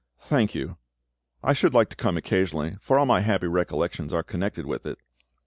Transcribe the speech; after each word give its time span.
"Thank 0.17 0.55
you; 0.55 0.77
I 1.43 1.53
should 1.53 1.75
like 1.75 1.89
to 1.89 1.95
come 1.95 2.17
occasionally, 2.17 2.75
for 2.81 2.97
all 2.97 3.05
my 3.05 3.21
happy 3.21 3.45
recollections 3.45 4.11
are 4.11 4.23
connected 4.23 4.65
with 4.65 4.87
it. 4.87 4.97